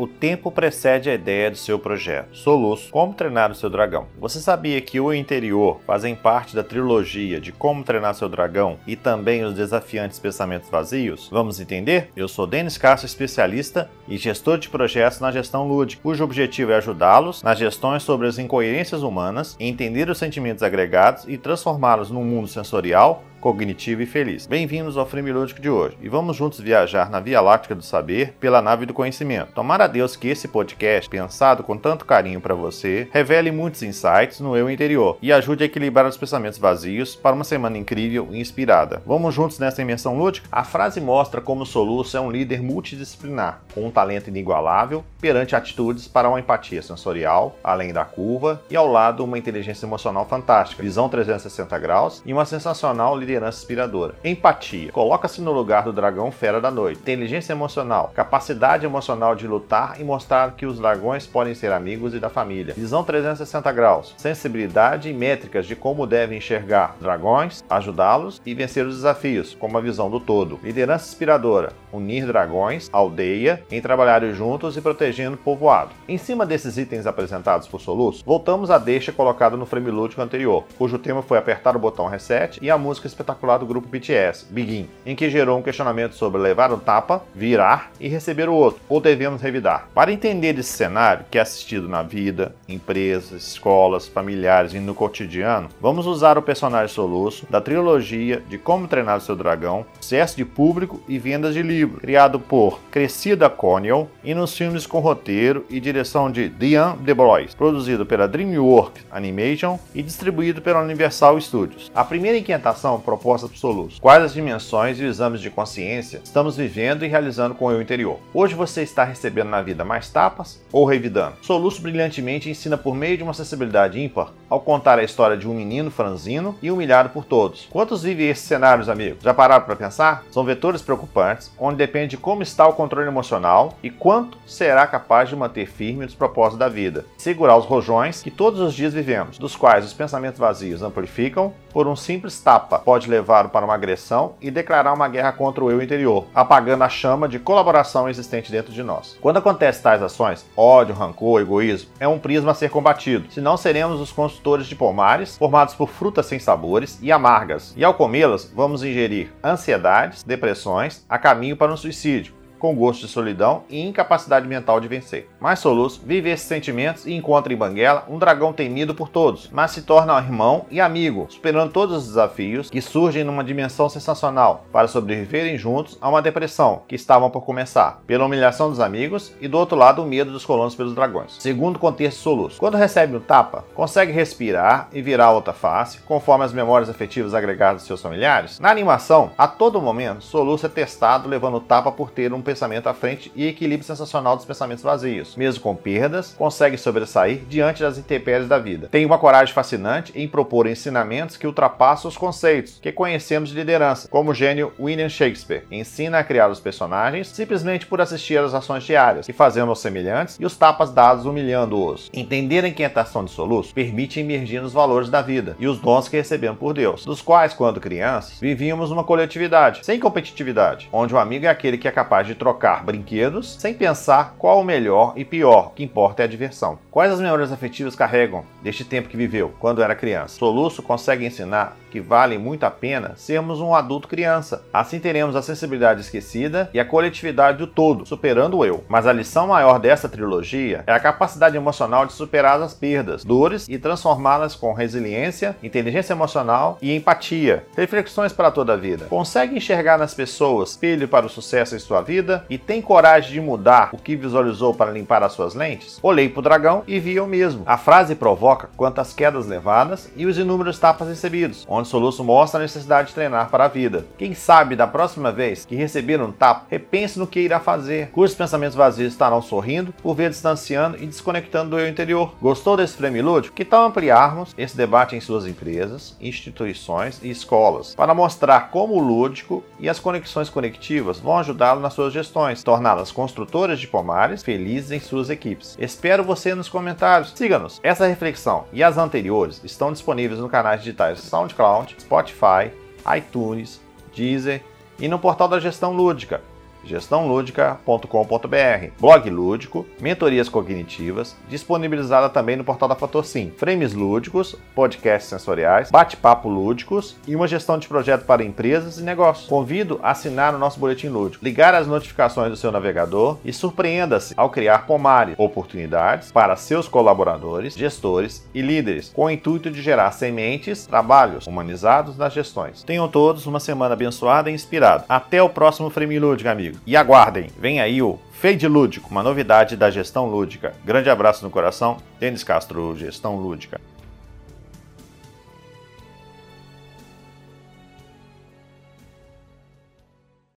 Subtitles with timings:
[0.00, 2.34] O tempo precede a ideia do seu projeto.
[2.34, 4.06] Soluço: Como treinar o seu dragão.
[4.18, 8.96] Você sabia que o interior fazem parte da trilogia de Como treinar seu dragão e
[8.96, 11.28] também os desafiantes pensamentos vazios?
[11.30, 12.08] Vamos entender?
[12.16, 16.76] Eu sou Denis Castro, especialista e gestor de projetos na gestão lúdica, cujo objetivo é
[16.76, 22.48] ajudá-los nas gestões sobre as incoerências humanas, entender os sentimentos agregados e transformá-los num mundo
[22.48, 24.46] sensorial cognitivo e feliz.
[24.46, 28.34] Bem-vindos ao Frame Lúdico de hoje e vamos juntos viajar na Via Láctea do Saber
[28.38, 29.52] pela nave do conhecimento.
[29.54, 34.40] Tomara a Deus que esse podcast, pensado com tanto carinho para você, revele muitos insights
[34.40, 38.38] no eu interior e ajude a equilibrar os pensamentos vazios para uma semana incrível e
[38.38, 39.02] inspirada.
[39.06, 40.46] Vamos juntos nessa imersão lúdica?
[40.52, 45.56] A frase mostra como o Soluço é um líder multidisciplinar, com um talento inigualável perante
[45.56, 50.82] atitudes para uma empatia sensorial, além da curva, e ao lado uma inteligência emocional fantástica,
[50.82, 54.14] visão 360 graus e uma sensacional liderança liderança inspiradora.
[54.24, 54.90] Empatia.
[54.92, 57.00] Coloca-se no lugar do dragão fera da noite.
[57.00, 58.10] Inteligência emocional.
[58.14, 62.74] Capacidade emocional de lutar e mostrar que os dragões podem ser amigos e da família.
[62.74, 64.14] Visão 360 graus.
[64.18, 69.80] Sensibilidade e métricas de como devem enxergar dragões, ajudá-los e vencer os desafios, como a
[69.80, 70.58] visão do todo.
[70.62, 71.72] Liderança inspiradora.
[71.92, 75.90] Unir dragões, aldeia, em trabalharem juntos e protegendo o povoado.
[76.08, 80.64] Em cima desses itens apresentados por Soluço, voltamos à deixa colocada no frame lúdico anterior,
[80.78, 84.88] cujo tema foi apertar o botão reset e a música espetacular do grupo BTS, Begin,
[85.04, 89.00] em que gerou um questionamento sobre levar um tapa, virar e receber o outro, ou
[89.00, 89.88] devemos revidar.
[89.94, 95.68] Para entender esse cenário, que é assistido na vida, empresas, escolas, familiares e no cotidiano,
[95.80, 100.44] vamos usar o personagem soluço da trilogia de Como Treinar o Seu Dragão, sucesso de
[100.44, 105.80] público e vendas de livro, criado por Crescida Coniel e nos filmes com roteiro e
[105.80, 111.90] direção de Diane DeBrois, produzido pela DreamWorks Animation e distribuído pela Universal Studios.
[111.94, 114.00] A primeira inquietação proposta por Soluço.
[114.00, 117.80] Quais as dimensões e os exames de consciência estamos vivendo e realizando com o eu
[117.80, 118.18] interior?
[118.34, 121.36] Hoje você está recebendo na vida mais tapas ou revidando?
[121.42, 125.54] Soluço brilhantemente ensina por meio de uma sensibilidade ímpar ao contar a história de um
[125.54, 127.68] menino franzino e humilhado por todos.
[127.70, 129.22] Quantos vivem esses cenários, amigos?
[129.22, 130.24] Já pararam para pensar?
[130.30, 135.28] São vetores preocupantes, onde depende de como está o controle emocional e quanto será capaz
[135.28, 137.04] de manter firme os propósitos da vida.
[137.16, 141.86] Segurar os rojões que todos os dias vivemos, dos quais os pensamentos vazios amplificam por
[141.86, 142.78] um simples tapa.
[142.80, 146.88] Pode levá-lo para uma agressão e declarar uma guerra contra o eu interior, apagando a
[146.88, 149.16] chama de colaboração existente dentro de nós.
[149.20, 154.00] Quando acontecem tais ações, ódio, rancor, egoísmo, é um prisma a ser combatido, senão seremos
[154.00, 158.82] os construtores de pomares formados por frutas sem sabores e amargas, e ao comê-las vamos
[158.82, 164.78] ingerir ansiedades, depressões, a caminho para um suicídio, com gosto de solidão e incapacidade mental
[164.78, 165.28] de vencer.
[165.40, 169.72] Mais Soluço vive esses sentimentos e encontra em Banguela um dragão temido por todos, mas
[169.72, 174.86] se torna irmão e amigo, superando todos os desafios que surgem numa dimensão sensacional para
[174.86, 179.58] sobreviverem juntos a uma depressão que estavam por começar, pela humilhação dos amigos e do
[179.58, 181.36] outro lado o medo dos colonos pelos dragões.
[181.40, 186.52] Segundo contexto Soluço, quando recebe um tapa, consegue respirar e virar outra face, conforme as
[186.52, 188.60] memórias afetivas agregadas de seus familiares.
[188.60, 192.88] Na animação, a todo momento, Soluço é testado levando o tapa por ter um pensamento
[192.88, 195.36] à frente e equilíbrio sensacional dos pensamentos vazios.
[195.36, 198.88] Mesmo com perdas, consegue sobressair diante das intempéries da vida.
[198.90, 204.08] Tem uma coragem fascinante em propor ensinamentos que ultrapassam os conceitos que conhecemos de liderança,
[204.08, 205.64] como o gênio William Shakespeare.
[205.70, 210.44] Ensina a criar os personagens simplesmente por assistir às ações diárias, que fazemos semelhantes e
[210.44, 212.10] os tapas dados humilhando-os.
[212.12, 216.16] Entender a inquietação de soluço permite emergir nos valores da vida e os dons que
[216.16, 221.46] recebemos por Deus, dos quais, quando crianças, vivíamos numa coletividade, sem competitividade, onde o amigo
[221.46, 225.66] é aquele que é capaz de trocar brinquedos sem pensar qual o melhor e pior,
[225.66, 226.78] o que importa é a diversão.
[226.90, 230.38] Quais as memórias afetivas carregam deste tempo que viveu, quando era criança?
[230.38, 234.64] Soluço consegue ensinar que vale muito a pena sermos um adulto criança.
[234.72, 238.84] Assim teremos a sensibilidade esquecida e a coletividade do todo, superando o eu.
[238.88, 243.68] Mas a lição maior dessa trilogia é a capacidade emocional de superar as perdas, dores
[243.68, 247.64] e transformá-las com resiliência, inteligência emocional e empatia.
[247.76, 249.06] Reflexões para toda a vida.
[249.06, 253.40] Consegue enxergar nas pessoas espelho para o sucesso em sua vida e tem coragem de
[253.40, 255.98] mudar o que visualizou para limpar as suas lentes?
[256.02, 257.62] Olhei para o dragão e vi eu mesmo.
[257.66, 262.62] A frase provoca quantas quedas levadas e os inúmeros tapas recebidos, onde Soluço mostra a
[262.62, 264.06] necessidade de treinar para a vida.
[264.18, 268.36] Quem sabe da próxima vez que receber um tapa, repense no que irá fazer, cujos
[268.36, 272.34] pensamentos vazios estarão sorrindo por ver distanciando e desconectando do eu interior.
[272.40, 273.54] Gostou desse prêmio lúdico?
[273.54, 279.00] Que tal ampliarmos esse debate em suas empresas, instituições e escolas, para mostrar como o
[279.00, 284.90] lúdico e as conexões conectivas vão ajudá-lo nas suas gestões, torná-las construtoras de pomares felizes
[284.90, 285.76] em suas equipes.
[285.78, 287.32] Espero você nos comentários.
[287.34, 287.80] Siga-nos.
[287.82, 291.50] Essa reflexão e as anteriores estão disponíveis no canal digitais SoundCloud,
[291.98, 292.70] Spotify,
[293.16, 293.80] iTunes,
[294.14, 294.62] Deezer
[294.98, 296.42] e no portal da Gestão Lúdica.
[296.84, 305.30] gestãolúdica.com.br, blog lúdico, mentorias cognitivas, disponibilizada também no portal da Fator Sim, frames lúdicos, podcasts
[305.30, 309.48] sensoriais, bate-papo lúdicos e uma gestão de projeto para empresas e negócios.
[309.48, 314.34] Convido a assinar o nosso boletim lúdico, ligar as notificações do seu navegador e surpreenda-se
[314.36, 320.10] ao criar pomares, oportunidades para seus colaboradores, gestores e líderes, com o intuito de gerar
[320.12, 322.82] sementes, trabalhos humanizados nas gestões.
[322.82, 325.04] Tenham todos uma semana abençoada e inspirada.
[325.08, 326.48] Até o próximo Frame Lúdico,
[326.86, 330.72] E aguardem, vem aí o Fade Lúdico, uma novidade da gestão lúdica.
[330.84, 333.80] Grande abraço no coração, Denis Castro, Gestão Lúdica.